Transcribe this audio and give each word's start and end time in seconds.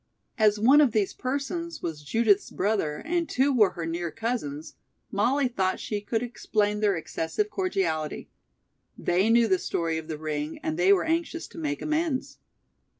As 0.39 0.57
one 0.59 0.81
of 0.81 0.93
these 0.93 1.13
persons 1.13 1.83
was 1.83 2.01
Judith's 2.03 2.49
brother 2.49 3.03
and 3.05 3.29
two 3.29 3.53
were 3.53 3.73
her 3.73 3.85
near 3.85 4.09
cousins, 4.09 4.73
Molly 5.11 5.47
thought 5.47 5.79
she 5.79 6.01
could 6.01 6.23
explain 6.23 6.79
their 6.79 6.97
excessive 6.97 7.51
cordiality. 7.51 8.27
They 8.97 9.29
knew 9.29 9.47
the 9.47 9.59
story 9.59 9.99
of 9.99 10.07
the 10.07 10.17
ring 10.17 10.57
and 10.63 10.75
they 10.75 10.91
were 10.91 11.03
anxious 11.05 11.47
to 11.49 11.59
make 11.59 11.83
amends. 11.83 12.39